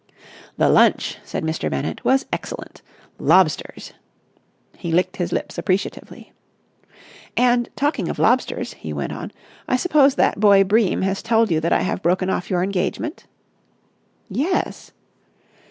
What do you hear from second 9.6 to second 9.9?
"I